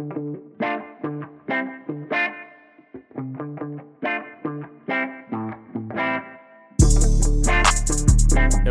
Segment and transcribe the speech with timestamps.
[0.00, 0.08] And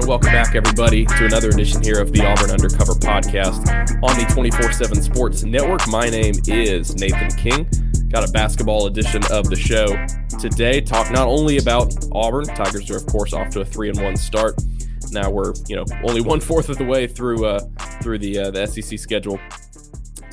[0.08, 3.70] welcome back, everybody, to another edition here of the Auburn Undercover podcast
[4.02, 5.88] on the 24 7 Sports Network.
[5.88, 7.70] My name is Nathan King.
[8.10, 9.86] Got a basketball edition of the show
[10.40, 10.82] today.
[10.82, 14.18] Talk not only about Auburn, Tigers are, of course, off to a 3 and 1
[14.18, 14.56] start.
[15.12, 17.60] Now we're, you know, only one fourth of the way through uh,
[18.02, 19.40] through the uh, the SEC schedule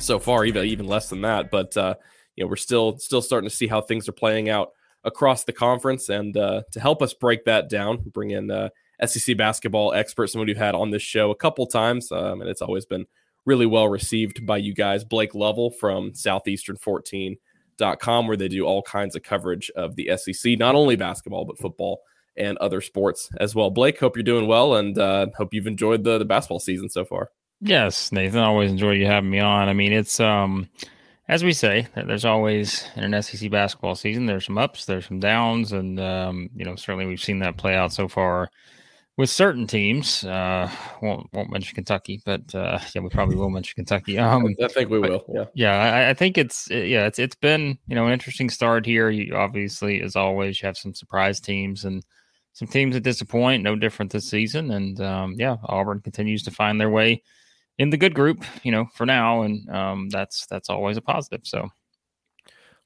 [0.07, 1.51] so far, even even less than that.
[1.51, 1.95] But uh,
[2.35, 4.71] you know, we're still still starting to see how things are playing out
[5.03, 6.09] across the conference.
[6.09, 8.69] And uh, to help us break that down, bring in uh,
[9.05, 12.61] SEC basketball expert, someone we've had on this show a couple times, um, and it's
[12.61, 13.05] always been
[13.45, 15.03] really well received by you guys.
[15.03, 20.75] Blake Lovell from Southeastern14.com, where they do all kinds of coverage of the SEC, not
[20.75, 22.01] only basketball, but football
[22.35, 23.69] and other sports as well.
[23.69, 27.05] Blake, hope you're doing well and uh, hope you've enjoyed the, the basketball season so
[27.05, 27.29] far.
[27.59, 29.67] Yes, Nathan, always enjoy you having me on.
[29.69, 30.69] I mean, it's um
[31.29, 35.19] as we say, there's always in an SEC basketball season, there's some ups, there's some
[35.19, 38.49] downs, and um, you know, certainly we've seen that play out so far
[39.17, 40.23] with certain teams.
[40.23, 44.17] Uh, won't won't mention Kentucky, but uh, yeah, we probably will mention Kentucky.
[44.17, 45.25] Um, I think we will.
[45.33, 45.75] Yeah, yeah.
[45.75, 49.09] I, I, think it's yeah, it's it's been you know an interesting start here.
[49.09, 52.05] You obviously, as always, you have some surprise teams and
[52.53, 53.63] some teams that disappoint.
[53.63, 57.21] No different this season, and um, yeah, Auburn continues to find their way
[57.77, 61.41] in the good group, you know, for now, and um, that's that's always a positive.
[61.43, 61.69] So,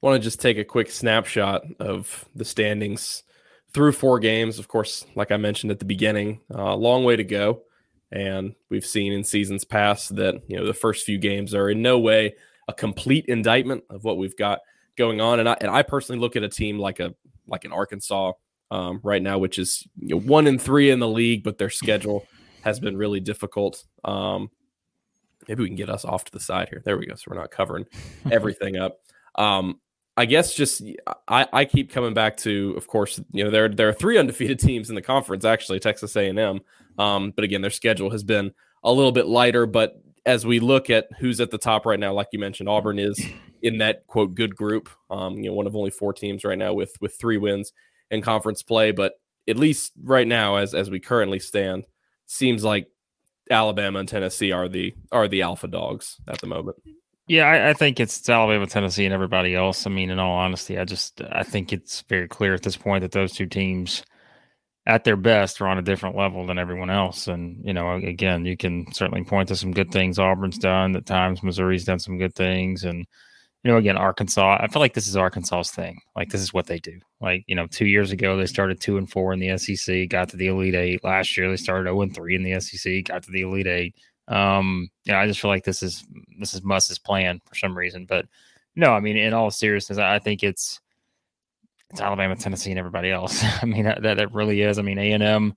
[0.02, 3.24] want to just take a quick snapshot of the standings
[3.74, 4.60] through four games.
[4.60, 7.64] Of course, like I mentioned at the beginning, a uh, long way to go,
[8.12, 11.82] and we've seen in seasons past that you know the first few games are in
[11.82, 12.36] no way
[12.68, 14.60] a complete indictment of what we've got
[14.98, 15.40] going on.
[15.40, 17.14] And I and I personally look at a team like a
[17.48, 18.34] like an Arkansas
[18.72, 21.70] um, right now, which is you know, one and three in the league, but their
[21.70, 22.26] schedule
[22.64, 23.84] has been really difficult.
[24.04, 24.50] Um,
[25.48, 26.82] maybe we can get us off to the side here.
[26.84, 27.16] There we go.
[27.16, 27.86] So we're not covering
[28.32, 29.00] everything up.
[29.36, 29.80] Um,
[30.18, 30.84] I guess just
[31.28, 34.60] I, I keep coming back to, of course, you know there there are three undefeated
[34.60, 36.60] teams in the conference actually, Texas A and M.
[36.98, 38.52] Um, but again, their schedule has been
[38.84, 39.66] a little bit lighter.
[39.66, 43.00] But as we look at who's at the top right now, like you mentioned, Auburn
[43.00, 43.24] is
[43.62, 44.90] in that quote good group.
[45.10, 47.72] Um, you know, one of only four teams right now with with three wins
[48.10, 48.92] in conference play.
[48.92, 49.14] But
[49.48, 51.86] at least right now, as as we currently stand,
[52.28, 52.88] seems like
[53.52, 56.78] Alabama and Tennessee are the are the alpha dogs at the moment.
[57.28, 59.86] Yeah, I, I, think it's Alabama, Tennessee, and everybody else.
[59.86, 63.04] I mean, in all honesty, I just I think it's very clear at this point
[63.04, 64.04] that those two teams,
[64.86, 67.28] at their best, are on a different level than everyone else.
[67.28, 70.96] And you know, again, you can certainly point to some good things Auburn's done.
[70.96, 73.06] At times, Missouri's done some good things, and
[73.64, 74.58] you know, again, Arkansas.
[74.60, 76.02] I feel like this is Arkansas's thing.
[76.16, 77.00] Like this is what they do.
[77.20, 80.30] Like you know, two years ago they started two and four in the SEC, got
[80.30, 81.04] to the Elite Eight.
[81.04, 83.96] Last year they started zero and three in the SEC, got to the Elite Eight.
[84.28, 86.04] Um, yeah, I just feel like this is
[86.40, 88.06] this is Muss's plan for some reason.
[88.06, 88.26] But
[88.76, 90.80] no, I mean, in all seriousness, I think it's
[91.92, 93.44] it's Alabama, Tennessee, and everybody else.
[93.62, 94.80] I mean, that that really is.
[94.80, 95.54] I mean, A and M.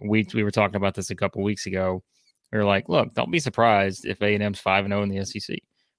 [0.00, 2.02] We we were talking about this a couple weeks ago.
[2.50, 5.04] We were like, look, don't be surprised if A and M's five and zero oh
[5.04, 5.58] in the SEC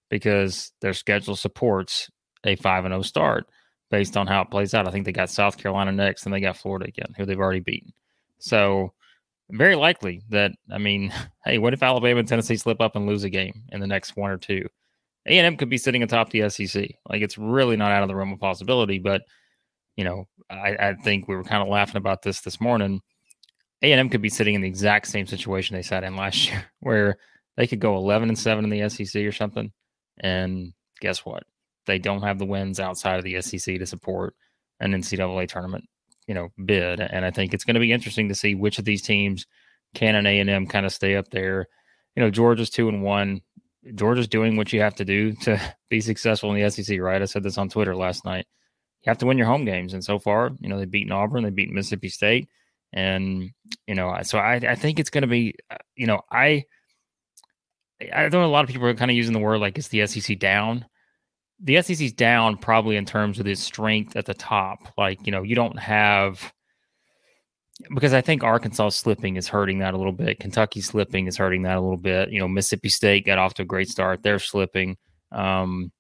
[0.10, 2.10] because their schedule supports
[2.44, 3.48] a 5 and 0 start
[3.90, 4.88] based on how it plays out.
[4.88, 7.60] I think they got South Carolina next and they got Florida again, who they've already
[7.60, 7.94] beaten.
[8.40, 8.94] So,
[9.52, 11.14] very likely that I mean,
[11.46, 14.16] hey, what if Alabama and Tennessee slip up and lose a game in the next
[14.16, 14.68] one or two?
[15.26, 16.90] A&M could be sitting atop the SEC.
[17.10, 19.24] Like it's really not out of the realm of possibility, but
[19.98, 23.02] you know, I, I think we were kind of laughing about this this morning.
[23.82, 27.18] A&M could be sitting in the exact same situation they sat in last year, where
[27.58, 29.72] they could go 11 and 7 in the SEC or something
[30.20, 31.44] and guess what?
[31.86, 34.36] They don't have the wins outside of the SEC to support
[34.80, 35.86] an NCAA tournament,
[36.28, 37.00] you know, bid.
[37.00, 39.46] And I think it's going to be interesting to see which of these teams
[39.94, 41.68] can an A and M kind of stay up there.
[42.16, 43.42] You know, Georgia's two and one.
[43.96, 47.22] Georgia's doing what you have to do to be successful in the SEC, right?
[47.22, 48.46] I said this on Twitter last night.
[49.04, 51.44] You have to win your home games, and so far, you know, they've beaten Auburn,
[51.44, 52.50] they beat Mississippi State,
[52.92, 53.52] and
[53.86, 56.66] you know, so I, I think it's going to be, uh, you know, I
[58.02, 60.06] I know a lot of people are kind of using the word like it's the
[60.06, 60.86] SEC down.
[61.60, 64.94] The SEC's down probably in terms of its strength at the top.
[64.98, 66.54] Like, you know, you don't have
[67.94, 70.40] because I think Arkansas slipping is hurting that a little bit.
[70.40, 72.30] Kentucky slipping is hurting that a little bit.
[72.30, 74.24] You know, Mississippi State got off to a great start.
[74.24, 74.98] They're slipping.
[75.32, 75.92] Um,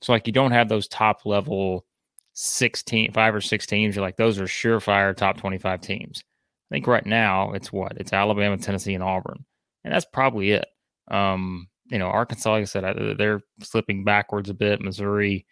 [0.00, 1.84] so like you don't have those top level
[2.34, 3.96] 16, five or six teams.
[3.96, 6.22] You're like, those are surefire top 25 teams.
[6.70, 7.96] I think right now it's what?
[7.96, 9.44] It's Alabama, Tennessee, and Auburn.
[9.84, 10.66] And that's probably it.
[11.08, 14.80] Um, you know, Arkansas, like I said, they're slipping backwards a bit.
[14.80, 15.46] Missouri,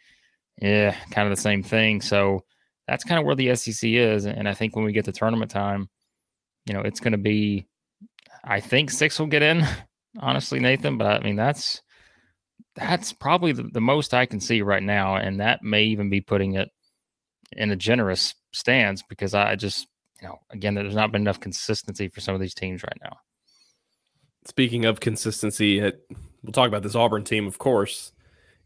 [0.60, 2.00] yeah, kind of the same thing.
[2.00, 2.44] So
[2.88, 4.26] that's kind of where the SEC is.
[4.26, 5.88] And I think when we get to tournament time,
[6.66, 7.66] you know, it's going to be,
[8.44, 9.66] I think six will get in,
[10.18, 10.98] honestly, Nathan.
[10.98, 11.82] But I mean, that's
[12.76, 15.16] that's probably the, the most I can see right now.
[15.16, 16.70] And that may even be putting it
[17.52, 19.86] in a generous stance because I just,
[20.20, 23.18] you know, again, there's not been enough consistency for some of these teams right now.
[24.46, 26.06] Speaking of consistency, it,
[26.42, 28.12] we'll talk about this Auburn team, of course.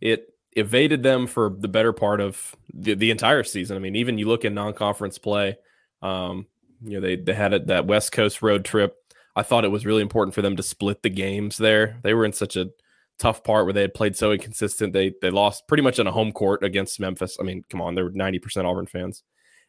[0.00, 3.76] It evaded them for the better part of the, the entire season.
[3.76, 5.56] I mean, even you look in non-conference play,
[6.02, 6.46] um,
[6.82, 8.96] you know, they they had a, that West Coast road trip.
[9.36, 11.98] I thought it was really important for them to split the games there.
[12.02, 12.70] They were in such a
[13.19, 14.92] tough part where they had played so inconsistent.
[14.92, 17.36] They they lost pretty much on a home court against Memphis.
[17.40, 19.22] I mean, come on, they were 90% Auburn fans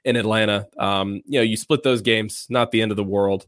[0.05, 0.67] in Atlanta.
[0.77, 3.45] Um, you know, you split those games, not the end of the world,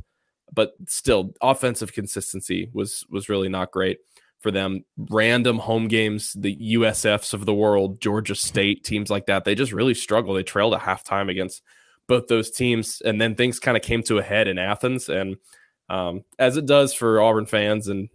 [0.53, 3.99] but still offensive consistency was was really not great
[4.41, 4.83] for them.
[4.97, 9.71] Random home games, the USFs of the world, Georgia State, teams like that, they just
[9.71, 10.33] really struggle.
[10.33, 11.61] They trailed at halftime against
[12.07, 15.07] both those teams, and then things kind of came to a head in Athens.
[15.09, 15.37] And
[15.89, 18.09] um, as it does for Auburn fans and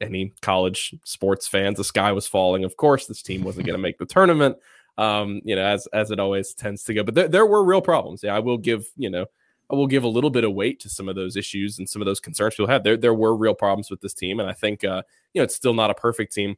[0.00, 2.64] any college sports fans, the sky was falling.
[2.64, 4.56] Of course, this team wasn't going to make the tournament.
[4.98, 7.04] Um, you know, as as it always tends to go.
[7.04, 8.24] But there, there were real problems.
[8.24, 9.26] Yeah, I will give you know
[9.74, 12.06] will give a little bit of weight to some of those issues and some of
[12.06, 12.84] those concerns people had.
[12.84, 15.54] There, there were real problems with this team, and I think uh, you know it's
[15.54, 16.56] still not a perfect team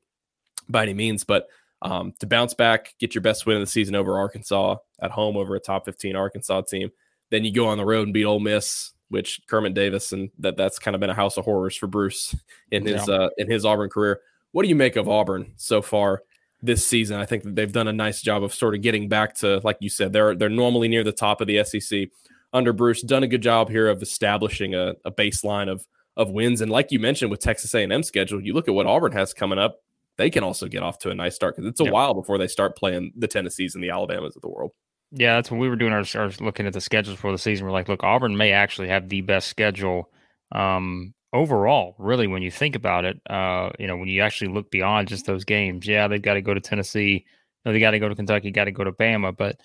[0.69, 1.49] by any means, but
[1.83, 5.37] um, to bounce back, get your best win of the season over Arkansas at home
[5.37, 6.91] over a top 15 Arkansas team,
[7.31, 10.57] then you go on the road and beat Ole Miss, which Kermit Davis and that
[10.57, 12.37] that's kind of been a house of horrors for Bruce
[12.71, 13.15] in his yeah.
[13.15, 14.21] uh, in his Auburn career.
[14.53, 16.23] What do you make of Auburn so far?
[16.62, 17.19] this season.
[17.19, 19.79] I think that they've done a nice job of sort of getting back to, like
[19.81, 22.09] you said, they're they're normally near the top of the SEC
[22.52, 23.02] under Bruce.
[23.02, 25.87] Done a good job here of establishing a, a baseline of
[26.17, 26.61] of wins.
[26.61, 29.58] And like you mentioned with Texas A&M schedule, you look at what Auburn has coming
[29.58, 29.79] up.
[30.19, 31.93] They can also get off to a nice start because it's a yep.
[31.93, 34.73] while before they start playing the Tennessees and the Alabamas of the world.
[35.12, 37.64] Yeah, that's when we were doing our, our looking at the schedules for the season.
[37.64, 40.11] We're like, look, Auburn may actually have the best schedule
[40.52, 41.97] um, overall.
[41.99, 45.26] Really, when you think about it, uh, you know, when you actually look beyond just
[45.26, 47.25] those games, yeah, they've got to go to Tennessee,
[47.64, 49.58] no, they got to go to Kentucky, got to go to Bama, but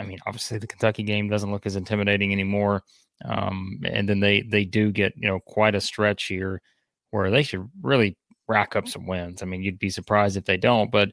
[0.00, 2.82] I mean, obviously the Kentucky game doesn't look as intimidating anymore.
[3.24, 6.62] Um, and then they they do get you know quite a stretch here
[7.10, 8.16] where they should really
[8.48, 9.42] rack up some wins.
[9.42, 10.90] I mean, you'd be surprised if they don't.
[10.90, 11.10] But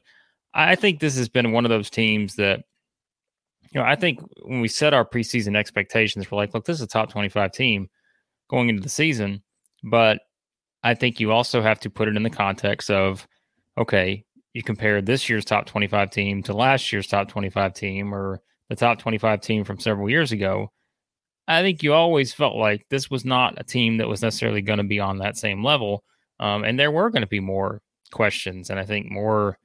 [0.54, 2.60] I think this has been one of those teams that
[3.70, 6.82] you know I think when we set our preseason expectations, we're like, look, this is
[6.82, 7.88] a top twenty five team
[8.48, 9.42] going into the season,
[9.84, 10.20] but
[10.82, 13.26] I think you also have to put it in the context of
[13.76, 14.24] okay,
[14.54, 18.76] you compare this year's top 25 team to last year's top 25 team or the
[18.76, 20.70] top 25 team from several years ago,
[21.46, 24.78] I think you always felt like this was not a team that was necessarily going
[24.78, 26.04] to be on that same level.
[26.40, 27.80] Um, and there were going to be more
[28.12, 29.58] questions, and I think more,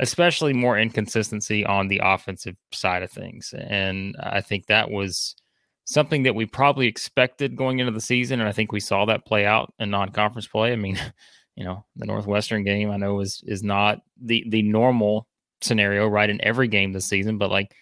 [0.00, 3.54] especially more inconsistency on the offensive side of things.
[3.56, 5.36] And I think that was
[5.84, 8.40] something that we probably expected going into the season.
[8.40, 10.72] And I think we saw that play out in non conference play.
[10.72, 10.98] I mean,
[11.56, 15.28] you know, the Northwestern game I know is is not the the normal
[15.60, 17.74] scenario, right, in every game this season, but like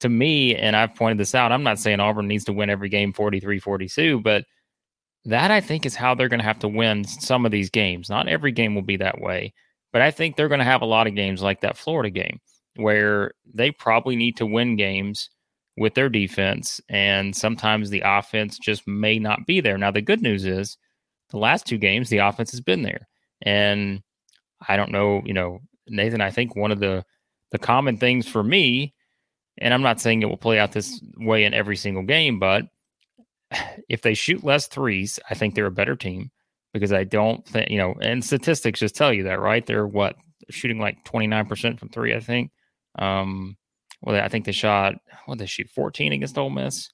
[0.00, 2.88] to me, and I've pointed this out, I'm not saying Auburn needs to win every
[2.88, 4.44] game 43 42, but
[5.24, 8.08] that I think is how they're going to have to win some of these games.
[8.08, 9.52] Not every game will be that way,
[9.92, 12.38] but I think they're going to have a lot of games like that Florida game
[12.76, 15.30] where they probably need to win games
[15.78, 19.76] with their defense, and sometimes the offense just may not be there.
[19.76, 20.76] Now, the good news is
[21.30, 23.08] the last two games, the offense has been there.
[23.42, 24.02] And
[24.68, 27.04] I don't know, you know, Nathan, I think one of the
[27.52, 28.92] the common things for me
[29.58, 32.64] and I'm not saying it will play out this way in every single game, but
[33.88, 36.30] if they shoot less threes, I think they're a better team
[36.72, 39.64] because I don't think, you know, and statistics just tell you that, right?
[39.64, 40.16] They're what
[40.50, 42.50] shooting like 29% from three, I think.
[42.98, 43.56] Um,
[44.02, 44.94] well, I think they shot,
[45.26, 46.90] what they shoot 14 against Ole Miss.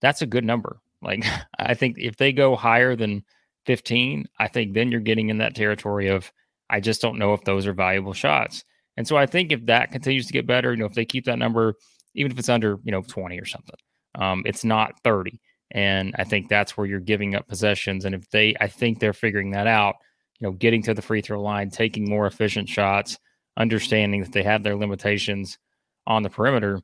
[0.00, 0.80] That's a good number.
[1.02, 1.24] Like,
[1.58, 3.24] I think if they go higher than
[3.66, 6.30] 15, I think then you're getting in that territory of,
[6.68, 8.64] I just don't know if those are valuable shots.
[8.96, 11.24] And so I think if that continues to get better, you know, if they keep
[11.24, 11.74] that number
[12.14, 13.76] even if it's under, you know, 20 or something.
[14.14, 15.40] Um, it's not 30.
[15.70, 18.04] And I think that's where you're giving up possessions.
[18.04, 19.96] And if they, I think they're figuring that out,
[20.38, 23.18] you know, getting to the free throw line, taking more efficient shots,
[23.56, 25.58] understanding that they have their limitations
[26.06, 26.80] on the perimeter.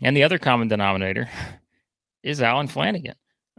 [0.00, 1.28] And the other common denominator
[2.22, 3.14] is Allen Flanigan.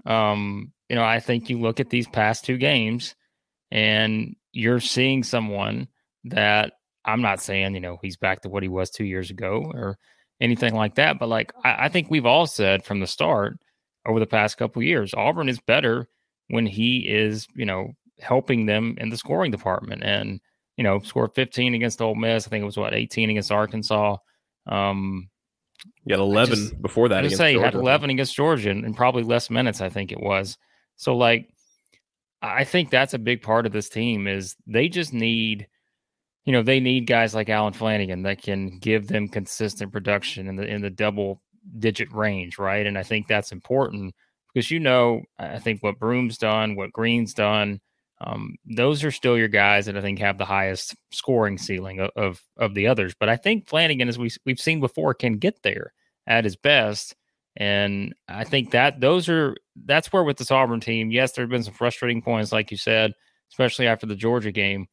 [0.05, 3.15] Um, you know, I think you look at these past two games
[3.71, 5.87] and you're seeing someone
[6.25, 6.73] that
[7.05, 9.97] I'm not saying, you know, he's back to what he was two years ago or
[10.41, 11.19] anything like that.
[11.19, 13.57] But like I, I think we've all said from the start
[14.05, 16.07] over the past couple years, Auburn is better
[16.49, 20.03] when he is, you know, helping them in the scoring department.
[20.03, 20.39] And
[20.77, 22.47] you know, scored 15 against Ole Miss.
[22.47, 24.17] I think it was what 18 against Arkansas.
[24.65, 25.29] Um,
[26.05, 27.23] you had 11 just, before that.
[27.23, 27.65] I say Georgia.
[27.65, 29.81] had 11 against Georgia and probably less minutes.
[29.81, 30.57] I think it was.
[30.95, 31.49] So like,
[32.41, 35.67] I think that's a big part of this team is they just need
[36.45, 40.55] you know, they need guys like Allen Flanigan that can give them consistent production in
[40.55, 41.41] the in the double
[41.79, 42.85] digit range, right?
[42.85, 44.13] And I think that's important
[44.53, 47.79] because you know, I think what Broome's done, what Green's done,
[48.21, 52.11] um, those are still your guys that I think have the highest scoring ceiling of,
[52.15, 53.13] of, of the others.
[53.19, 55.93] But I think Flanigan, as we we've seen before, can get there
[56.27, 57.15] at his best.
[57.55, 61.51] And I think that those are that's where with this Auburn team, yes, there have
[61.51, 63.13] been some frustrating points, like you said,
[63.51, 64.87] especially after the Georgia game.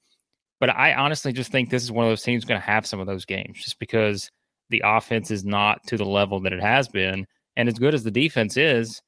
[0.61, 3.01] But I honestly just think this is one of those teams going to have some
[3.01, 4.31] of those games just because
[4.69, 7.27] the offense is not to the level that it has been.
[7.57, 9.01] And as good as the defense is,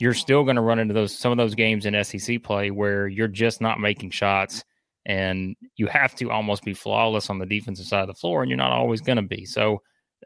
[0.00, 3.06] you're still going to run into those some of those games in SEC play where
[3.06, 4.64] you're just not making shots
[5.06, 8.50] and you have to almost be flawless on the defensive side of the floor and
[8.50, 9.44] you're not always going to be.
[9.44, 9.82] So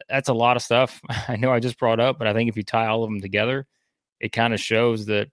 [0.09, 2.57] that's a lot of stuff I know I just brought up, but I think if
[2.57, 3.67] you tie all of them together,
[4.21, 5.29] it kind of shows that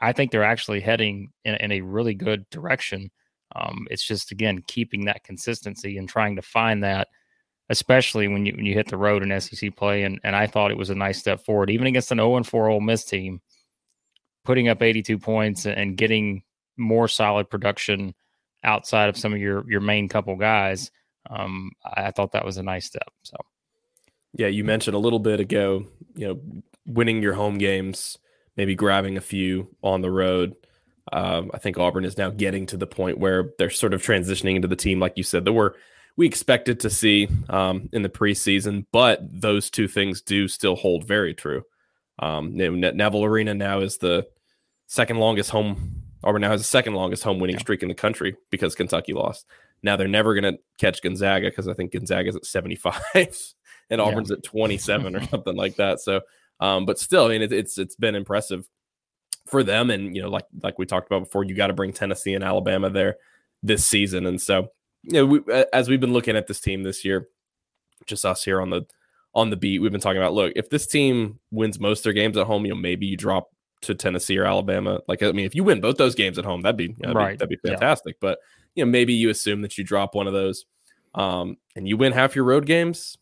[0.00, 3.10] I think they're actually heading in, in a really good direction.
[3.56, 7.08] Um, it's just again keeping that consistency and trying to find that,
[7.68, 10.02] especially when you when you hit the road in SEC play.
[10.02, 12.46] And and I thought it was a nice step forward, even against an 0 and
[12.46, 13.40] 4 Ole Miss team
[14.48, 16.42] putting up 82 points and getting
[16.78, 18.14] more solid production
[18.64, 20.90] outside of some of your your main couple guys,
[21.28, 23.10] um, I thought that was a nice step.
[23.22, 23.36] So,
[24.32, 26.40] yeah, you mentioned a little bit ago, you know,
[26.86, 28.16] winning your home games,
[28.56, 30.54] maybe grabbing a few on the road.
[31.12, 34.56] Um, I think Auburn is now getting to the point where they're sort of transitioning
[34.56, 35.76] into the team, like you said, that were
[36.16, 41.06] we expected to see um, in the preseason, but those two things do still hold
[41.06, 41.62] very true.
[42.18, 44.26] Um, Neville Arena now is the
[44.88, 46.02] second longest home.
[46.24, 47.60] Auburn now has the second longest home winning yeah.
[47.60, 49.46] streak in the country because Kentucky lost.
[49.84, 53.00] Now they're never going to catch Gonzaga because I think Gonzaga's at 75
[53.90, 54.36] and Auburn's yeah.
[54.38, 56.00] at 27 or something like that.
[56.00, 56.22] So,
[56.58, 58.68] um, but still, I mean, it, it's it's been impressive
[59.48, 59.90] for them.
[59.90, 62.44] And you know, like like we talked about before, you got to bring Tennessee and
[62.44, 63.16] Alabama there
[63.62, 64.26] this season.
[64.26, 64.68] And so,
[65.02, 65.40] you know, we,
[65.72, 67.28] as we've been looking at this team this year,
[68.06, 68.82] just us here on the
[69.34, 70.34] on the beat, we've been talking about.
[70.34, 73.16] Look, if this team wins most of their games at home, you know, maybe you
[73.16, 73.50] drop
[73.82, 75.00] to Tennessee or Alabama.
[75.06, 77.38] Like, I mean, if you win both those games at home, that'd be that'd right.
[77.38, 78.16] Be, that'd be fantastic.
[78.16, 78.28] Yeah.
[78.28, 78.38] But
[78.74, 80.64] you know, maybe you assume that you drop one of those,
[81.14, 83.16] um, and you win half your road games.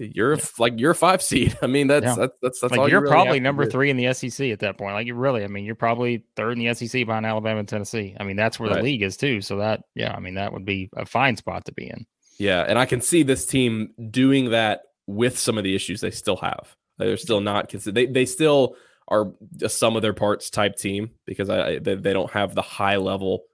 [0.00, 0.44] You're yeah.
[0.58, 1.58] like you're a five seed.
[1.62, 2.14] I mean, that's yeah.
[2.14, 4.78] that's that's, that's like all you're really probably number three in the SEC at that
[4.78, 4.94] point.
[4.94, 8.16] Like you really, I mean, you're probably third in the SEC behind Alabama and Tennessee.
[8.18, 8.78] I mean, that's where right.
[8.78, 9.40] the league is too.
[9.42, 12.06] So that, yeah, I mean, that would be a fine spot to be in.
[12.38, 16.10] Yeah, and I can see this team doing that with some of the issues they
[16.10, 16.74] still have.
[16.96, 18.76] They're still not they they still
[19.08, 22.62] are a sum of their parts type team because I, they, they don't have the
[22.62, 23.44] high level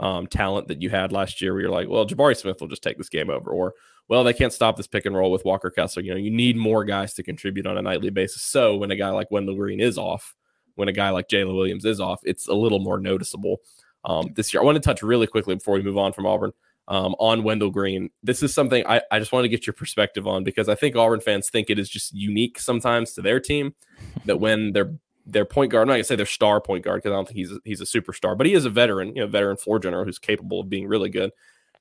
[0.00, 1.52] um, talent that you had last year.
[1.52, 3.74] Where you're like, well, Jabari Smith will just take this game over, or
[4.08, 6.02] well, they can't stop this pick and roll with Walker Kessler.
[6.02, 8.42] You know, you need more guys to contribute on a nightly basis.
[8.42, 10.34] So when a guy like Wendell Green is off,
[10.74, 13.58] when a guy like Jaylin Williams is off, it's a little more noticeable
[14.04, 14.60] um, this year.
[14.60, 16.52] I want to touch really quickly before we move on from Auburn
[16.88, 18.10] um, on Wendell Green.
[18.22, 20.96] This is something I, I just want to get your perspective on because I think
[20.96, 23.74] Auburn fans think it is just unique sometimes to their team
[24.26, 24.94] that when their
[25.26, 25.82] their point guard.
[25.82, 27.80] I'm not gonna say their star point guard because I don't think he's a, he's
[27.80, 30.68] a superstar, but he is a veteran, you know, veteran floor general who's capable of
[30.68, 31.30] being really good.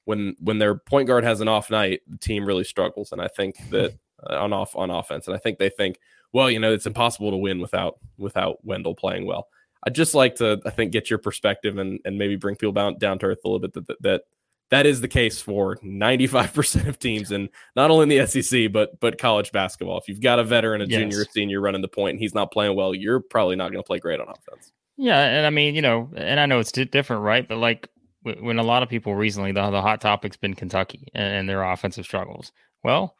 [0.05, 3.27] When when their point guard has an off night, the team really struggles, and I
[3.27, 3.97] think that
[4.29, 5.99] uh, on off on offense, and I think they think,
[6.31, 9.47] well, you know, it's impossible to win without without Wendell playing well.
[9.85, 12.97] I'd just like to, I think, get your perspective and and maybe bring people down
[12.97, 14.21] down to earth a little bit that, that, that
[14.69, 18.99] that is the case for 95% of teams and not only in the SEC but
[18.99, 19.97] but college basketball.
[19.97, 20.99] If you've got a veteran, a yes.
[20.99, 23.83] junior, a senior running the point and he's not playing well, you're probably not going
[23.83, 24.71] to play great on offense.
[24.97, 27.47] Yeah, and I mean, you know, and I know it's different, right?
[27.47, 27.87] But like
[28.23, 32.05] when a lot of people recently the, the hot topic's been Kentucky and their offensive
[32.05, 32.51] struggles.
[32.83, 33.15] Well,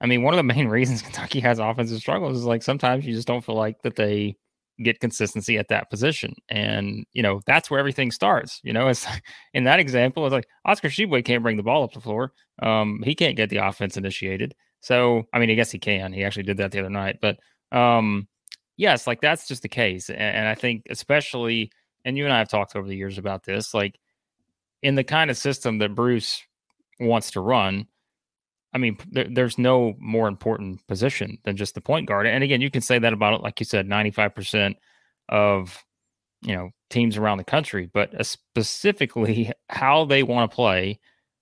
[0.00, 3.14] I mean, one of the main reasons Kentucky has offensive struggles is like sometimes you
[3.14, 4.36] just don't feel like that they
[4.82, 6.34] get consistency at that position.
[6.48, 8.60] And, you know, that's where everything starts.
[8.62, 9.06] You know, it's
[9.54, 12.32] in that example, it's like Oscar Tshiebwe can't bring the ball up the floor.
[12.62, 14.54] Um, he can't get the offense initiated.
[14.80, 16.12] So, I mean, I guess he can.
[16.12, 17.18] He actually did that the other night.
[17.20, 17.38] But
[17.72, 18.28] um,
[18.76, 20.10] yes, like that's just the case.
[20.10, 21.70] And, and I think, especially,
[22.04, 23.98] and you and I have talked over the years about this, like
[24.86, 26.44] in the kind of system that Bruce
[27.00, 27.88] wants to run,
[28.72, 32.28] I mean, there, there's no more important position than just the point guard.
[32.28, 34.76] And again, you can say that about, it, like you said, 95%
[35.28, 35.84] of,
[36.42, 41.00] you know, teams around the country, but specifically how they want to play.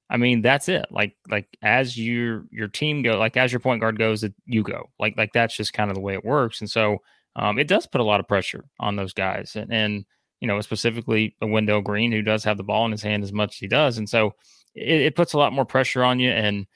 [0.08, 0.86] I mean, that's it.
[0.90, 4.88] Like, like as your your team go, like as your point guard goes, you go.
[4.98, 6.62] Like, like that's just kind of the way it works.
[6.62, 6.98] And so,
[7.36, 9.54] um, it does put a lot of pressure on those guys.
[9.54, 10.04] And, and
[10.44, 13.32] you know, specifically a Wendell Green who does have the ball in his hand as
[13.32, 13.96] much as he does.
[13.96, 14.34] And so,
[14.74, 16.30] it, it puts a lot more pressure on you.
[16.30, 16.66] And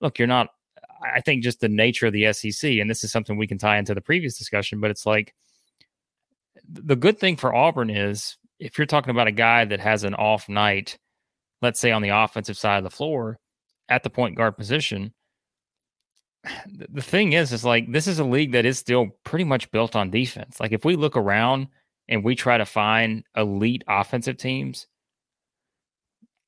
[0.00, 0.48] look, you're not,
[1.14, 3.76] I think just the nature of the SEC, and this is something we can tie
[3.76, 5.34] into the previous discussion, but it's like
[6.66, 10.14] the good thing for Auburn is if you're talking about a guy that has an
[10.14, 10.98] off night,
[11.60, 13.38] let's say on the offensive side of the floor
[13.90, 15.12] at the point guard position.
[16.74, 19.94] The thing is, is like this is a league that is still pretty much built
[19.94, 20.58] on defense.
[20.58, 21.68] Like if we look around
[22.12, 24.86] and we try to find elite offensive teams,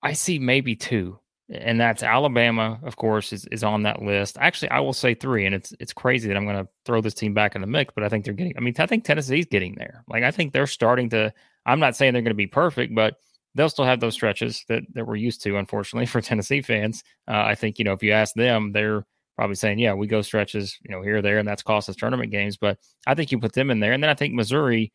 [0.02, 1.18] I see maybe two,
[1.48, 4.36] and that's Alabama, of course, is, is on that list.
[4.38, 7.14] Actually, I will say three, and it's it's crazy that I'm going to throw this
[7.14, 8.54] team back in the mix, but I think they're getting.
[8.56, 10.04] I mean, I think Tennessee's getting there.
[10.06, 11.32] Like I think they're starting to.
[11.66, 13.16] I'm not saying they're going to be perfect, but
[13.54, 17.02] they'll still have those stretches that, that we're used to, unfortunately, for Tennessee fans.
[17.26, 19.06] Uh, I think, you know, if you ask them, they're
[19.36, 22.30] probably saying, yeah, we go stretches, you know, here there, and that's cost us tournament
[22.30, 22.56] games.
[22.56, 23.92] But I think you put them in there.
[23.92, 24.92] And then I think Missouri,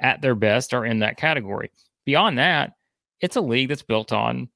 [0.00, 1.70] at their best, are in that category.
[2.06, 2.72] Beyond that,
[3.20, 4.48] it's a league that's built on,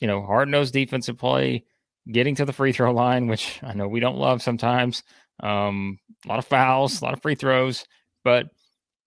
[0.00, 1.64] you know, hard nosed defensive play,
[2.10, 5.02] getting to the free throw line, which I know we don't love sometimes.
[5.40, 7.84] Um, a lot of fouls, a lot of free throws,
[8.24, 8.46] but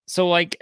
[0.07, 0.61] so, like,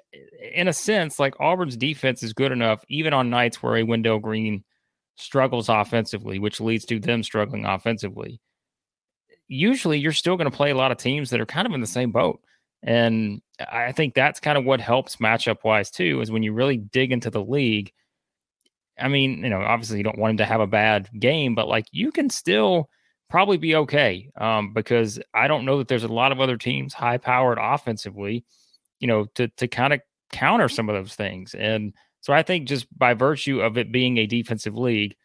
[0.53, 4.19] in a sense, like Auburn's defense is good enough, even on nights where a Wendell
[4.19, 4.63] Green
[5.15, 8.39] struggles offensively, which leads to them struggling offensively.
[9.47, 11.81] Usually, you're still going to play a lot of teams that are kind of in
[11.81, 12.41] the same boat.
[12.83, 16.77] And I think that's kind of what helps matchup wise, too, is when you really
[16.77, 17.91] dig into the league.
[19.00, 21.67] I mean, you know, obviously you don't want him to have a bad game, but
[21.67, 22.89] like you can still
[23.29, 26.93] probably be okay um, because I don't know that there's a lot of other teams
[26.93, 28.43] high powered offensively
[29.00, 31.55] you know, to to kind of counter some of those things.
[31.55, 35.15] And so I think just by virtue of it being a defensive league,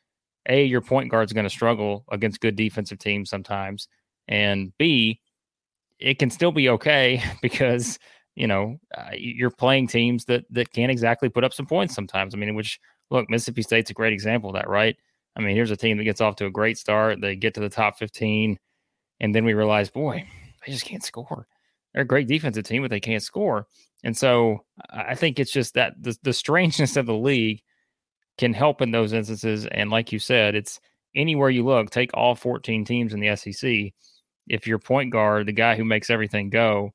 [0.49, 3.89] a your point guard's going to struggle against good defensive teams sometimes,
[4.29, 5.21] and b
[5.99, 7.99] it can still be okay because
[8.35, 12.35] you know uh, you're playing teams that that can't exactly put up some points sometimes.
[12.35, 14.97] I mean, which look, Mississippi State's a great example of that, right?
[15.37, 17.61] I mean, here's a team that gets off to a great start, they get to
[17.61, 18.59] the top 15,
[19.21, 20.25] and then we realize, boy,
[20.65, 21.49] they just can't score
[21.95, 23.67] they're a great defensive team, but they can't score.
[24.03, 27.63] And so I think it's just that the, the strangeness of the league
[28.37, 29.67] can help in those instances.
[29.67, 30.81] And like you said, it's
[31.15, 33.93] anywhere you look, take all 14 teams in the SEC.
[34.49, 36.93] If your point guard, the guy who makes everything go,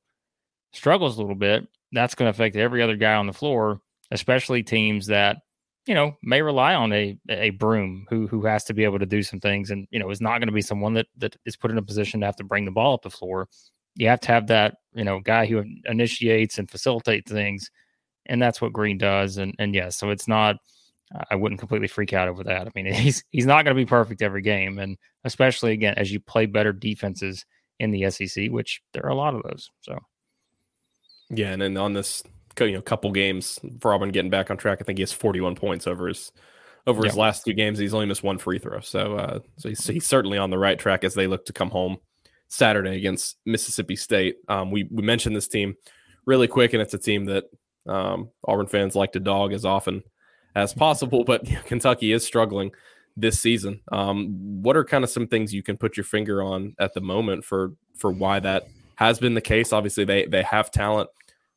[0.72, 4.62] struggles a little bit, that's going to affect every other guy on the floor, especially
[4.62, 5.38] teams that
[5.86, 9.06] you know may rely on a a Broome who who has to be able to
[9.06, 11.56] do some things and you know is not going to be someone that that is
[11.56, 13.48] put in a position to have to bring the ball up the floor.
[13.96, 17.70] You have to have that you know guy who initiates and facilitates things
[18.26, 20.56] and that's what green does and and yes so it's not
[21.30, 22.66] i wouldn't completely freak out over that.
[22.66, 26.10] I mean he's he's not going to be perfect every game and especially again as
[26.12, 27.44] you play better defenses
[27.78, 29.98] in the sec which there are a lot of those so.
[31.30, 32.22] Yeah and then on this
[32.58, 35.54] you know couple games for auburn getting back on track i think he has 41
[35.54, 36.30] points over his
[36.86, 39.86] over his last two games he's only missed one free throw so uh so he's,
[39.86, 41.98] he's certainly on the right track as they look to come home
[42.50, 44.36] Saturday against Mississippi State.
[44.48, 45.76] Um, we we mentioned this team
[46.26, 47.44] really quick, and it's a team that
[47.86, 50.02] um, Auburn fans like to dog as often
[50.54, 51.24] as possible.
[51.24, 52.72] But Kentucky is struggling
[53.16, 53.80] this season.
[53.92, 57.00] Um, what are kind of some things you can put your finger on at the
[57.00, 59.72] moment for for why that has been the case?
[59.72, 61.10] Obviously, they they have talent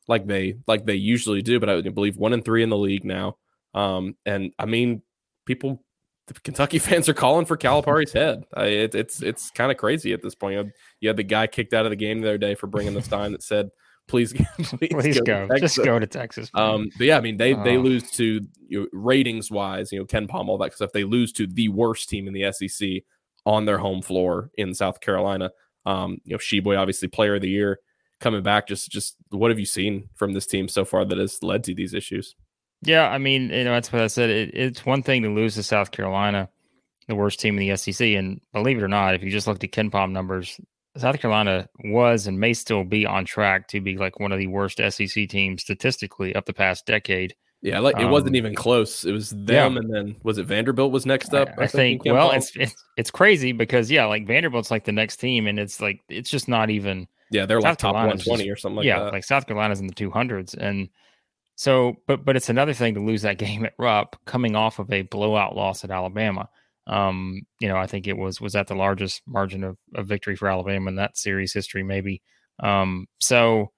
[0.08, 3.04] like they like they usually do, but I believe one and three in the league
[3.04, 3.36] now.
[3.74, 5.02] Um, and I mean,
[5.46, 5.82] people
[6.26, 8.44] the Kentucky fans are calling for Calipari's head.
[8.54, 10.52] I, it, it's it's kind of crazy at this point.
[10.52, 12.66] You had, you had, the guy kicked out of the game the other day for
[12.66, 13.70] bringing the sign that said,
[14.08, 15.58] "Please, please, please go, go.
[15.58, 18.86] just go to Texas." Um, but yeah, I mean they they lose to you know,
[18.92, 20.92] ratings wise, you know KenPom all that stuff.
[20.92, 23.02] They lose to the worst team in the SEC
[23.46, 25.50] on their home floor in South Carolina.
[25.86, 27.78] Um, you know, Tshiebwe obviously Player of the Year
[28.20, 28.66] coming back.
[28.66, 31.74] Just just what have you seen from this team so far that has led to
[31.74, 32.34] these issues?
[32.82, 34.30] Yeah, I mean, you know, that's what I said.
[34.30, 36.50] It, it's one thing to lose to South Carolina,
[37.08, 39.64] the worst team in the SEC, and believe it or not, if you just looked
[39.64, 40.60] at KenPom numbers,
[40.96, 44.46] South Carolina was and may still be on track to be like one of the
[44.46, 47.34] worst SEC teams statistically of the past decade.
[47.62, 49.04] Yeah, like it um, wasn't even close.
[49.06, 49.78] It was them, yeah.
[49.80, 51.48] and then was it Vanderbilt was next up?
[51.58, 55.16] I, I, think well, it's, it's it's crazy because yeah, like Vanderbilt's like the next
[55.16, 57.08] team, and it's like it's just not even.
[57.30, 59.14] Yeah, they're South like top one twenty or something like yeah, that.
[59.14, 60.90] like South Carolina's in the two hundreds, and
[61.56, 64.92] so, but but it's another thing to lose that game at Rupp, coming off of
[64.92, 66.50] a blowout loss at Alabama.
[66.86, 70.36] Um, you know, I think it was was that the largest margin of, of victory
[70.36, 72.22] for Alabama in that series history, maybe.
[72.60, 73.72] Um, so,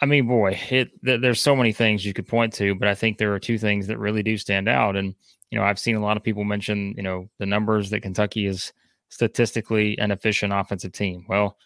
[0.00, 2.94] I mean, boy, it th- there's so many things you could point to, but I
[2.94, 4.96] think there are two things that really do stand out.
[4.96, 5.14] And
[5.50, 8.46] you know, I've seen a lot of people mention, you know, the numbers that Kentucky
[8.46, 8.72] is
[9.08, 11.24] statistically an efficient offensive team.
[11.28, 11.56] Well,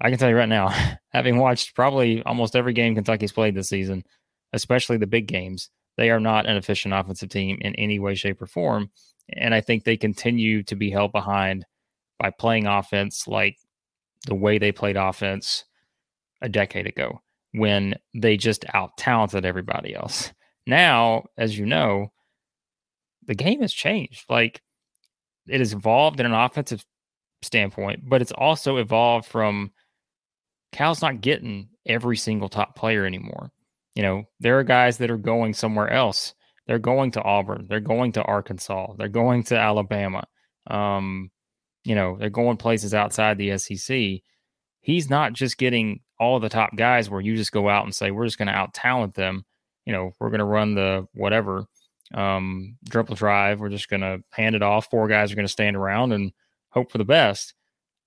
[0.00, 0.68] I can tell you right now,
[1.10, 4.04] having watched probably almost every game Kentucky's played this season,
[4.52, 8.40] especially the big games, they are not an efficient offensive team in any way, shape,
[8.40, 8.90] or form.
[9.32, 11.66] And I think they continue to be held behind
[12.18, 13.56] by playing offense like
[14.26, 15.64] the way they played offense
[16.42, 17.20] a decade ago
[17.52, 20.32] when they just out talented everybody else.
[20.66, 22.12] Now, as you know,
[23.26, 24.24] the game has changed.
[24.28, 24.62] Like
[25.46, 26.84] it has evolved in an offensive
[27.42, 29.72] standpoint, but it's also evolved from
[30.72, 33.50] Cal's not getting every single top player anymore.
[33.94, 36.34] You know, there are guys that are going somewhere else.
[36.66, 37.66] They're going to Auburn.
[37.68, 38.94] They're going to Arkansas.
[38.98, 40.24] They're going to Alabama.
[40.66, 41.30] Um,
[41.84, 44.20] you know, they're going places outside the SEC.
[44.80, 48.10] He's not just getting all the top guys where you just go out and say,
[48.10, 49.44] we're just going to out talent them.
[49.84, 51.66] You know, we're going to run the whatever
[52.14, 53.60] um, dribble drive.
[53.60, 54.90] We're just going to hand it off.
[54.90, 56.32] Four guys are going to stand around and
[56.70, 57.54] hope for the best.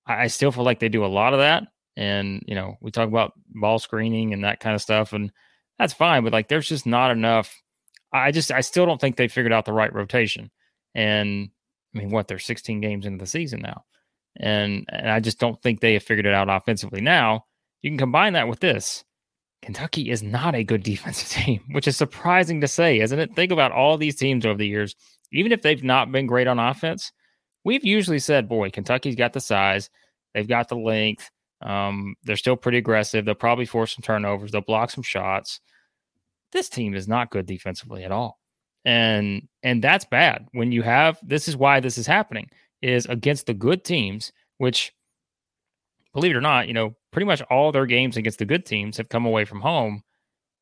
[0.06, 1.64] I, I still feel like they do a lot of that.
[1.96, 5.12] And, you know, we talk about ball screening and that kind of stuff.
[5.12, 5.32] And
[5.78, 6.24] that's fine.
[6.24, 7.54] But like, there's just not enough.
[8.12, 10.50] I just, I still don't think they figured out the right rotation.
[10.94, 11.50] And
[11.94, 13.84] I mean, what they're 16 games into the season now,
[14.36, 17.00] and and I just don't think they have figured it out offensively.
[17.00, 17.44] Now
[17.82, 19.04] you can combine that with this.
[19.62, 23.34] Kentucky is not a good defensive team, which is surprising to say, isn't it?
[23.34, 24.94] Think about all these teams over the years,
[25.32, 27.12] even if they've not been great on offense.
[27.64, 29.90] We've usually said, boy, Kentucky's got the size,
[30.32, 33.24] they've got the length, um, they're still pretty aggressive.
[33.24, 35.60] They'll probably force some turnovers, they'll block some shots.
[36.52, 38.38] This team is not good defensively at all.
[38.84, 42.48] And and that's bad when you have this is why this is happening
[42.80, 44.92] is against the good teams which
[46.14, 48.96] believe it or not you know pretty much all their games against the good teams
[48.96, 50.02] have come away from home.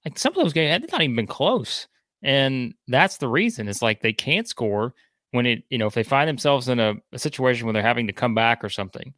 [0.04, 1.86] Like some of those games had not even been close.
[2.22, 4.94] And that's the reason it's like they can't score
[5.30, 8.08] when it you know if they find themselves in a, a situation where they're having
[8.08, 9.14] to come back or something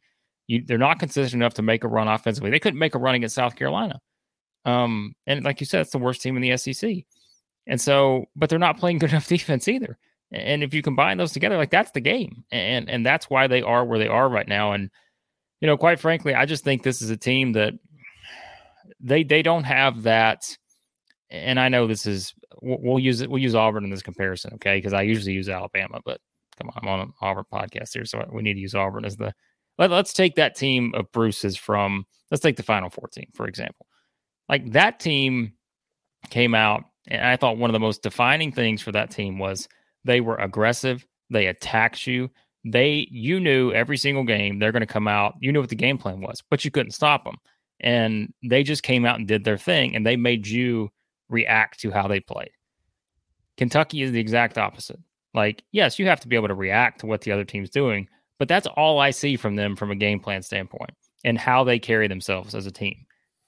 [0.47, 2.51] you, they're not consistent enough to make a run offensively.
[2.51, 3.99] They couldn't make a run against south carolina
[4.65, 7.05] um and like you said it's the worst team in the sec
[7.67, 9.97] and so, but they're not playing good enough defense either.
[10.31, 12.43] And if you combine those together, like that's the game.
[12.51, 14.71] And and that's why they are where they are right now.
[14.71, 14.89] And
[15.59, 17.73] you know, quite frankly, I just think this is a team that
[18.99, 20.57] they they don't have that.
[21.29, 23.29] And I know this is we'll use it.
[23.29, 24.77] We'll use Auburn in this comparison, okay?
[24.77, 26.19] Because I usually use Alabama, but
[26.57, 29.17] come on, I'm on an Auburn podcast here, so we need to use Auburn as
[29.17, 29.33] the.
[29.77, 32.05] Let, let's take that team of Bruce's from.
[32.29, 33.85] Let's take the Final Four team for example.
[34.51, 35.53] Like that team
[36.29, 39.67] came out and I thought one of the most defining things for that team was
[40.03, 41.05] they were aggressive.
[41.29, 42.29] They attacked you.
[42.63, 45.35] They, you knew every single game they're going to come out.
[45.39, 47.37] You knew what the game plan was, but you couldn't stop them.
[47.79, 50.91] And they just came out and did their thing, and they made you
[51.29, 52.51] react to how they played.
[53.57, 54.99] Kentucky is the exact opposite.
[55.33, 58.07] Like, yes, you have to be able to react to what the other team's doing,
[58.37, 60.91] but that's all I see from them from a game plan standpoint
[61.23, 63.05] and how they carry themselves as a team.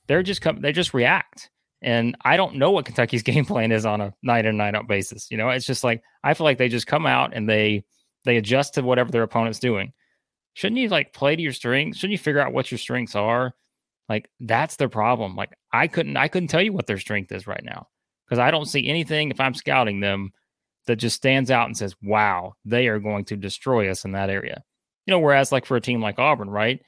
[0.08, 1.50] They're just come, they just react.
[1.82, 4.88] And I don't know what Kentucky's game plan is on a night in night out
[4.88, 5.30] basis.
[5.30, 7.84] You know, it's just like I feel like they just come out and they
[8.26, 9.94] they adjust to whatever their opponent's doing.
[10.54, 11.98] Shouldn't you like play to your strengths?
[11.98, 13.54] Shouldn't you figure out what your strengths are?
[14.10, 15.36] Like that's their problem.
[15.36, 17.88] Like I couldn't I couldn't tell you what their strength is right now
[18.26, 20.32] because I don't see anything if I'm scouting them
[20.86, 24.30] that just stands out and says, "Wow, they are going to destroy us in that
[24.30, 24.64] area."
[25.06, 26.82] You know, whereas like for a team like Auburn, right?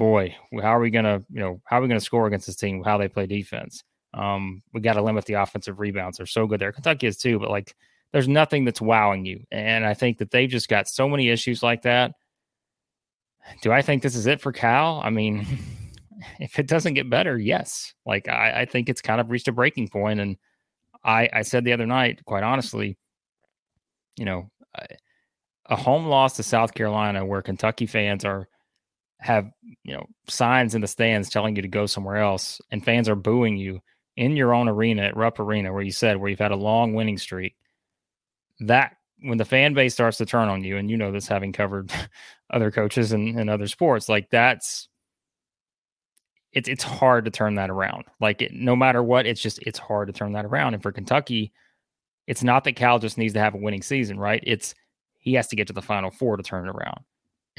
[0.00, 2.82] Boy, how are we gonna, you know, how are we gonna score against this team?
[2.82, 3.84] How they play defense?
[4.14, 6.16] Um, we got to limit the offensive rebounds.
[6.16, 6.72] They're so good there.
[6.72, 7.76] Kentucky is too, but like
[8.12, 9.44] there's nothing that's wowing you.
[9.50, 12.14] And I think that they've just got so many issues like that.
[13.60, 15.02] Do I think this is it for Cal?
[15.04, 15.46] I mean,
[16.40, 17.92] if it doesn't get better, yes.
[18.06, 20.18] Like I, I think it's kind of reached a breaking point.
[20.18, 20.38] And
[21.04, 22.96] I, I said the other night, quite honestly,
[24.16, 24.50] you know,
[25.66, 28.48] a home loss to South Carolina where Kentucky fans are
[29.20, 29.50] have
[29.84, 33.14] you know signs in the stands telling you to go somewhere else and fans are
[33.14, 33.80] booing you
[34.16, 36.94] in your own arena at Rupp Arena, where you said where you've had a long
[36.94, 37.56] winning streak,
[38.60, 41.52] that when the fan base starts to turn on you, and you know this having
[41.52, 41.92] covered
[42.50, 44.88] other coaches and, and other sports, like that's
[46.52, 48.04] it's it's hard to turn that around.
[48.20, 50.74] Like it, no matter what, it's just it's hard to turn that around.
[50.74, 51.52] And for Kentucky,
[52.26, 54.42] it's not that Cal just needs to have a winning season, right?
[54.46, 54.74] It's
[55.18, 57.00] he has to get to the final four to turn it around.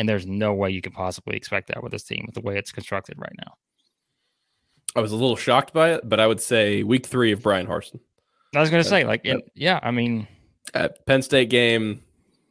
[0.02, 2.58] And there's no way you could possibly expect that with this team with the way
[2.58, 3.54] it's constructed right now.
[4.96, 7.68] I was a little shocked by it, but I would say week three of Bryan
[7.68, 8.00] Harsin.
[8.56, 10.28] I was going to say, like, in, yeah, I mean,
[10.74, 12.02] at Penn State game,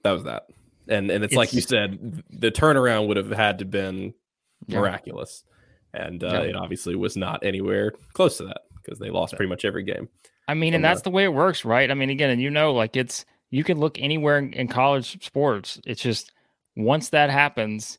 [0.04, 0.44] that was that,
[0.86, 4.14] and and it's, it's like you said, the turnaround would have had to been
[4.68, 5.42] miraculous,
[5.92, 6.40] and uh, yeah.
[6.42, 10.08] it obviously was not anywhere close to that because they lost pretty much every game.
[10.46, 11.90] I mean, and that's the way it works, right?
[11.90, 15.26] I mean, again, and you know, like it's you can look anywhere in, in college
[15.26, 15.80] sports.
[15.84, 16.32] It's just
[16.76, 17.98] once that happens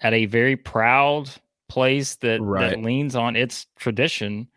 [0.00, 1.30] at a very proud
[1.68, 2.70] place that, right.
[2.70, 4.48] that leans on its tradition,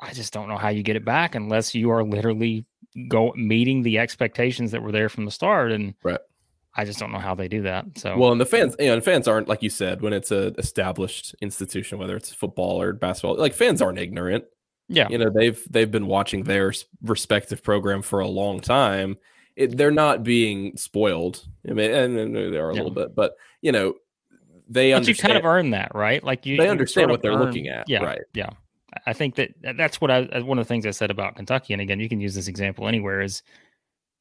[0.00, 2.64] I just don't know how you get it back unless you are literally
[3.08, 5.72] go meeting the expectations that were there from the start.
[5.72, 6.20] And right.
[6.74, 7.86] I just don't know how they do that.
[7.96, 10.30] So well, and the fans, you know, and fans aren't like you said when it's
[10.30, 13.36] a established institution, whether it's football or basketball.
[13.36, 14.44] Like fans aren't ignorant.
[14.88, 19.18] Yeah, you know they've they've been watching their respective program for a long time,
[19.58, 21.44] it, they're not being spoiled.
[21.68, 22.80] I mean, and, and they are a yeah.
[22.80, 23.94] little bit, but you know,
[24.68, 26.22] they but you kind of earn that, right?
[26.22, 27.88] Like you, they understand you what they're earn, looking at.
[27.88, 28.20] Yeah, right.
[28.34, 28.50] Yeah,
[29.04, 31.72] I think that that's what I uh, one of the things I said about Kentucky.
[31.72, 33.20] And again, you can use this example anywhere.
[33.20, 33.42] Is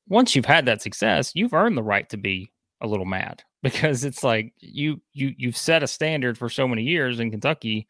[0.07, 4.03] once you've had that success, you've earned the right to be a little mad because
[4.03, 7.87] it's like you you you've set a standard for so many years in Kentucky.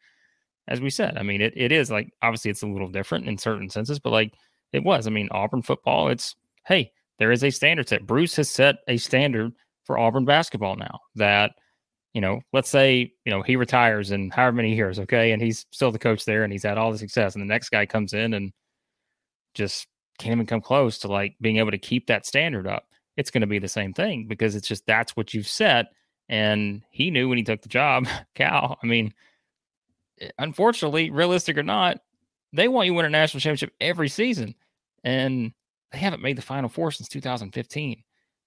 [0.66, 3.38] As we said, I mean, it, it is like obviously it's a little different in
[3.38, 4.34] certain senses, but like
[4.74, 5.06] it was.
[5.06, 8.06] I mean, Auburn football, it's hey, there is a standard set.
[8.06, 9.52] Bruce has set a standard
[9.84, 11.52] for Auburn basketball now that,
[12.14, 15.66] you know, let's say, you know, he retires in however many years, okay, and he's
[15.72, 18.12] still the coach there and he's had all the success, and the next guy comes
[18.12, 18.52] in and
[19.54, 19.86] just
[20.18, 22.84] can't even come close to like being able to keep that standard up
[23.18, 25.86] it's going to be the same thing because it's just that's what you've set.
[26.28, 28.78] And he knew when he took the job, Cal.
[28.80, 29.12] I mean,
[30.20, 31.98] eh, unfortunately, realistic or not,
[32.52, 34.54] they want you to win a national championship every season.
[35.02, 35.52] And
[35.92, 38.02] they haven't made the final four since 2015.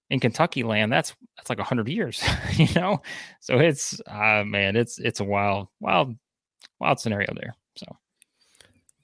[0.10, 2.22] In Kentucky land, that's that's like hundred years,
[2.58, 3.02] you know.
[3.40, 6.16] So it's uh man, it's it's a wild, wild,
[6.80, 7.56] wild scenario there.
[7.76, 7.86] So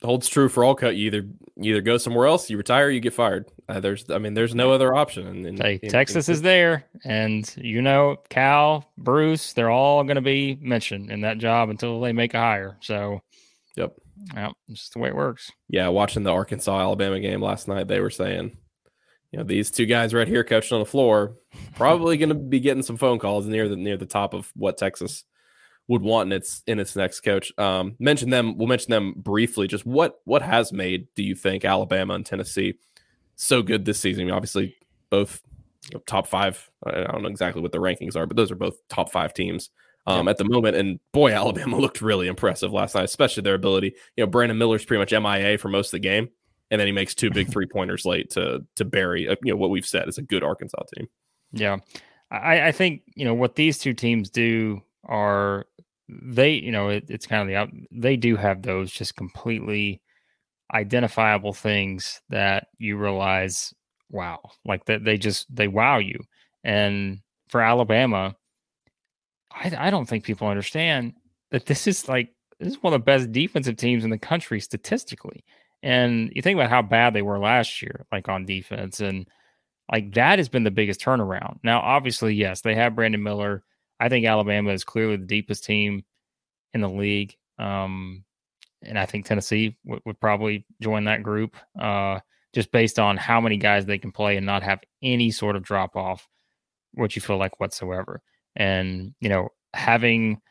[0.03, 0.95] holds true for all cut.
[0.95, 3.45] You either you either go somewhere else, you retire, you get fired.
[3.67, 5.27] Uh, there's, I mean, there's no other option.
[5.27, 10.21] And, and hey, Texas is there, and you know, Cal, Bruce, they're all going to
[10.21, 12.77] be mentioned in that job until they make a hire.
[12.81, 13.21] So,
[13.75, 13.95] yep,
[14.33, 15.51] yeah, it's just the way it works.
[15.69, 18.57] Yeah, watching the Arkansas Alabama game last night, they were saying,
[19.31, 21.35] you know, these two guys right here coaching on the floor,
[21.75, 24.77] probably going to be getting some phone calls near the near the top of what
[24.77, 25.23] Texas
[25.87, 27.51] would want in its in its next coach.
[27.57, 28.57] Um, mention them.
[28.57, 29.67] We'll mention them briefly.
[29.67, 32.75] Just what what has made do you think Alabama and Tennessee
[33.35, 34.23] so good this season?
[34.23, 34.75] I mean, obviously,
[35.09, 35.41] both
[36.05, 36.69] top five.
[36.85, 39.69] I don't know exactly what the rankings are, but those are both top five teams
[40.07, 40.75] um, at the moment.
[40.75, 43.93] And boy, Alabama looked really impressive last night, especially their ability.
[44.15, 46.29] You know, Brandon Miller's pretty much MIA for most of the game,
[46.71, 49.23] and then he makes two big three pointers late to to bury.
[49.23, 51.07] You know what we've said is a good Arkansas team.
[51.51, 51.77] Yeah,
[52.31, 55.65] I, I think you know what these two teams do are
[56.09, 60.01] they, you know, it, it's kind of the they do have those just completely
[60.73, 63.73] identifiable things that you realize,
[64.09, 66.19] wow, like that they just they wow you.
[66.63, 68.35] And for Alabama,
[69.57, 71.13] I, I don't think people understand
[71.51, 74.59] that this is like this is one of the best defensive teams in the country
[74.59, 75.43] statistically.
[75.83, 79.27] And you think about how bad they were last year, like on defense, and
[79.91, 81.59] like that has been the biggest turnaround.
[81.63, 83.63] Now, obviously, yes, they have Brandon Miller.
[83.99, 86.03] I think Alabama is clearly the deepest team
[86.73, 87.35] in the league.
[87.57, 88.23] Um,
[88.83, 92.19] and I think Tennessee w- would probably join that group uh,
[92.53, 95.63] just based on how many guys they can play and not have any sort of
[95.63, 96.27] drop off,
[96.93, 98.21] what you feel like whatsoever.
[98.57, 100.41] And, you know, having,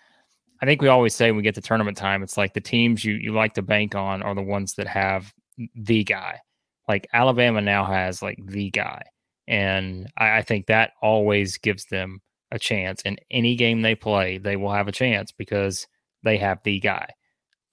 [0.62, 3.04] I think we always say when we get to tournament time, it's like the teams
[3.04, 5.34] you, you like to bank on are the ones that have
[5.74, 6.40] the guy.
[6.88, 9.02] Like Alabama now has like the guy.
[9.48, 13.02] And I, I think that always gives them a chance.
[13.02, 15.86] In any game they play, they will have a chance because
[16.22, 17.08] they have the guy.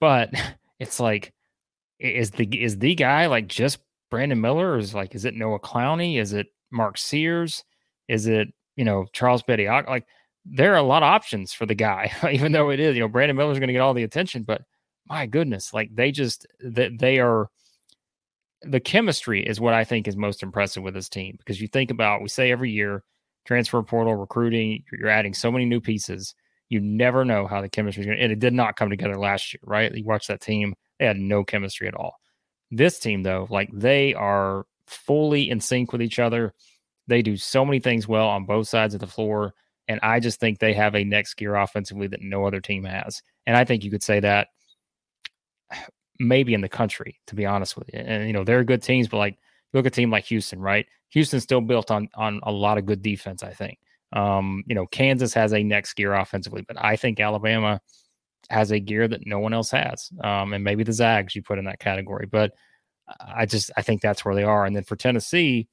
[0.00, 0.30] But
[0.78, 1.32] it's like,
[2.00, 3.78] is the is the guy like just
[4.10, 6.18] Brandon Miller, is like, is it Noah Clowney?
[6.18, 7.64] Is it Mark Sears?
[8.08, 9.68] Is it you know Charles Betty?
[9.68, 10.06] Like,
[10.44, 13.08] there are a lot of options for the guy, even though it is you know
[13.08, 14.42] Brandon Miller's going to get all the attention.
[14.42, 14.62] But
[15.08, 17.48] my goodness, like they just they are
[18.62, 21.90] the chemistry is what I think is most impressive with this team because you think
[21.90, 23.04] about we say every year
[23.44, 26.34] transfer portal recruiting you're adding so many new pieces
[26.68, 29.16] you never know how the chemistry is going to, and it did not come together
[29.16, 29.94] last year, right?
[29.94, 32.16] You watch that team, they had no chemistry at all.
[32.70, 36.52] This team, though, like they are fully in sync with each other.
[37.06, 39.54] They do so many things well on both sides of the floor.
[39.88, 43.22] And I just think they have a next gear offensively that no other team has.
[43.46, 44.48] And I think you could say that
[46.18, 48.00] maybe in the country, to be honest with you.
[48.00, 49.38] And, you know, they're good teams, but like,
[49.72, 50.86] look at a team like Houston, right?
[51.10, 53.78] Houston's still built on on a lot of good defense, I think.
[54.12, 57.80] Um, you know, Kansas has a next gear offensively, but I think Alabama
[58.50, 60.10] has a gear that no one else has.
[60.22, 62.52] Um, and maybe the Zags you put in that category, but
[63.20, 64.64] I just I think that's where they are.
[64.64, 65.68] And then for Tennessee,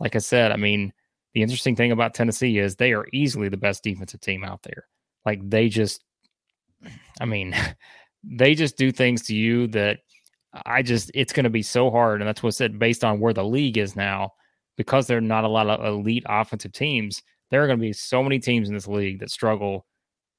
[0.00, 0.92] like I said, I mean,
[1.34, 4.86] the interesting thing about Tennessee is they are easily the best defensive team out there.
[5.24, 6.02] Like they just,
[7.20, 7.54] I mean,
[8.24, 10.00] they just do things to you that
[10.66, 12.20] I just it's going to be so hard.
[12.20, 14.32] And that's what said based on where the league is now,
[14.76, 17.92] because there are not a lot of elite offensive teams there are going to be
[17.92, 19.86] so many teams in this league that struggle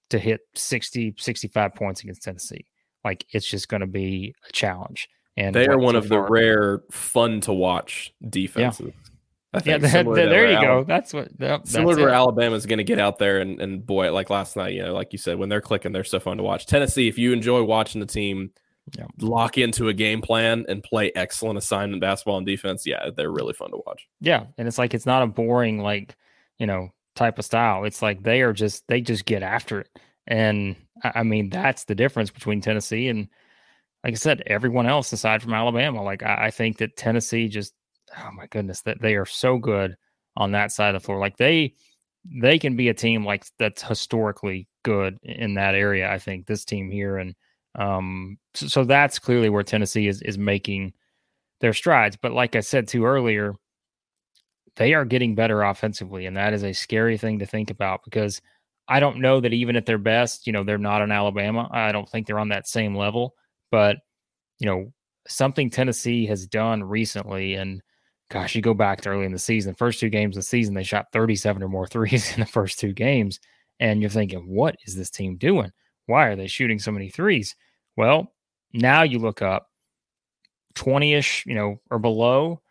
[0.10, 2.66] to hit 60, 65 points against Tennessee.
[3.04, 5.10] Like it's just going to be a challenge.
[5.38, 8.88] And they are one of the rare fun to watch defenses.
[8.88, 9.10] Yeah.
[9.52, 10.84] I think yeah, there you go.
[10.84, 13.84] That's what yep, similar to where Alabama is going to get out there and and
[13.84, 16.38] boy, like last night, you know, like you said, when they're clicking, they're so fun
[16.38, 16.68] to watch.
[16.68, 18.52] Tennessee, if you enjoy watching the team
[18.96, 19.08] yeah.
[19.20, 23.54] lock into a game plan and play excellent assignment basketball and defense, yeah, they're really
[23.54, 24.08] fun to watch.
[24.22, 26.16] Yeah, and it's like it's not a boring like
[26.60, 27.86] you know type of style.
[27.86, 29.90] It's like they are just they just get after it,
[30.28, 33.28] and I mean that's the difference between Tennessee and
[34.04, 36.04] like I said, everyone else aside from Alabama.
[36.04, 37.74] Like I, I think that Tennessee just
[38.18, 39.96] oh my goodness that they are so good
[40.36, 41.20] on that side of the floor.
[41.20, 41.74] Like they
[42.26, 46.12] they can be a team like that's historically good in that area.
[46.12, 47.36] I think this team here, and
[47.76, 50.94] um, so, so that's clearly where Tennessee is is making
[51.62, 52.18] their strides.
[52.22, 53.54] But like I said too earlier,
[54.76, 58.42] they are getting better offensively, and that is a scary thing to think about because
[58.88, 61.70] I don't know that even at their best, you know, they're not in Alabama.
[61.72, 63.36] I don't think they're on that same level,
[63.72, 63.98] but
[64.60, 64.92] you know,
[65.28, 67.82] something Tennessee has done recently, and
[68.30, 70.76] gosh, you go back to early in the season, first two games of the season,
[70.76, 73.40] they shot 37 or more threes in the first two games.
[73.80, 75.72] And you're thinking, what is this team doing?
[76.06, 77.56] Why are they shooting so many threes?
[77.96, 78.34] Well,
[78.74, 79.68] now you look up
[80.76, 82.62] 20 ish, you know, or below.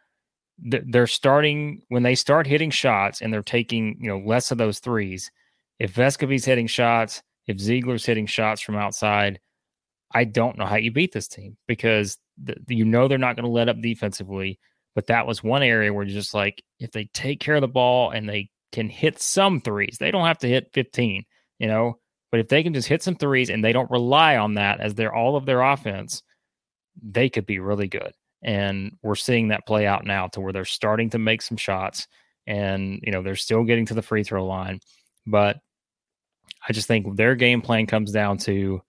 [0.59, 4.81] They're starting when they start hitting shots and they're taking, you know, less of those
[4.81, 5.31] threes.
[5.79, 9.38] If Vescovi's hitting shots, if Zeigler's hitting shots from outside,
[10.12, 13.44] I don't know how you beat this team because the, you know they're not going
[13.44, 14.59] to let up defensively.
[14.94, 18.11] But that was one area where just like, if they take care of the ball
[18.11, 21.24] and they can hit some threes, they don't have to hit 15,
[21.59, 21.98] you know,
[22.31, 24.94] but if they can just hit some threes and they don't rely on that as
[24.94, 26.22] their all of their offense,
[27.03, 28.12] they could be really good.
[28.42, 32.07] And we're seeing that play out now to where they're starting to make some shots
[32.46, 34.81] and, you know, they're still getting to the free throw line.
[35.27, 35.59] But
[36.68, 38.83] I just think their game plan comes down to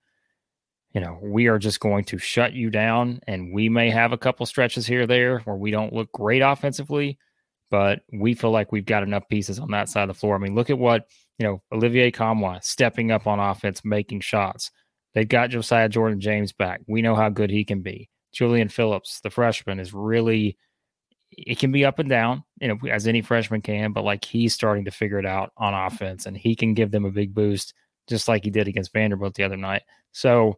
[0.93, 3.19] you know, we are just going to shut you down.
[3.27, 7.17] And we may have a couple stretches here there where we don't look great offensively,
[7.69, 10.35] but we feel like we've got enough pieces on that side of the floor.
[10.35, 14.71] I mean, look at what, you know, Olivier Nkamhoua stepping up on offense, making shots.
[15.13, 16.81] They've got Josiah Jordan James back.
[16.87, 18.09] We know how good he can be.
[18.31, 20.57] Julian Phillips, the freshman, is really
[21.31, 24.53] it can be up and down, you know, as any freshman can, but like he's
[24.53, 27.73] starting to figure it out on offense and he can give them a big boost
[28.07, 29.83] just like he did against Vanderbilt the other night.
[30.11, 30.57] So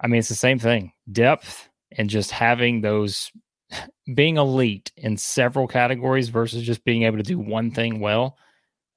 [0.00, 3.30] I mean, it's the same thing depth and just having those
[4.14, 8.36] being elite in several categories versus just being able to do one thing well.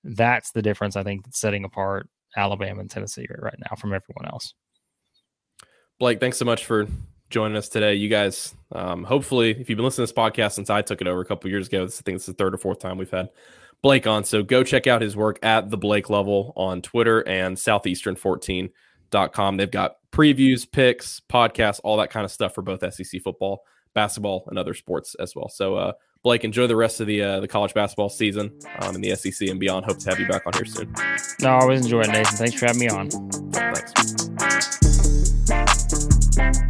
[0.04, 2.08] That's the difference, I think, that's setting apart
[2.38, 4.54] Alabama and Tennessee right now from everyone else.
[6.00, 6.88] Blake, thanks so much for
[7.30, 7.96] joining us today.
[7.96, 11.08] You guys, um, hopefully, if you've been listening to this podcast since I took it
[11.08, 13.30] over a couple years ago, I think it's the third or fourth time we've had
[13.82, 14.24] Blake on.
[14.24, 18.70] So go check out his work at the Blake Lovell on Twitter and Southeastern 14
[19.34, 19.58] com.
[19.58, 24.45] They've got previews, picks, podcasts, all that kind of stuff for both SEC football, basketball,
[24.48, 25.50] and other sports as well.
[25.50, 25.93] So, uh,
[26.24, 29.48] Blake, enjoy the rest of the uh, the college basketball season um, in the SEC
[29.48, 29.86] and beyond.
[29.86, 30.93] Hope to have you back on here soon.
[31.41, 32.38] No, I always enjoy it, Nathan.
[32.38, 33.10] Thanks for having me on.
[36.39, 36.68] Thanks.